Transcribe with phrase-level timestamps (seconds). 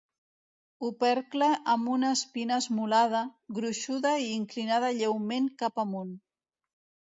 [0.87, 3.23] Opercle amb una espina esmolada,
[3.61, 6.15] gruixuda i inclinada lleument cap amunt.